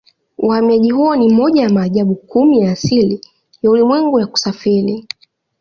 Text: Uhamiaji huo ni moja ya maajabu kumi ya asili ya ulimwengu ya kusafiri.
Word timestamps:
Uhamiaji 0.37 0.91
huo 0.91 1.15
ni 1.15 1.29
moja 1.29 1.61
ya 1.61 1.69
maajabu 1.69 2.15
kumi 2.15 2.61
ya 2.61 2.71
asili 2.71 3.21
ya 3.61 3.69
ulimwengu 3.71 4.19
ya 4.19 4.27
kusafiri. 4.27 5.05